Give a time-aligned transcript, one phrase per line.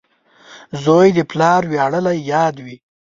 [0.83, 2.77] •زوی د پلار ویاړلی یاد وي.